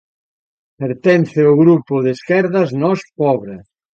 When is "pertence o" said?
0.81-1.53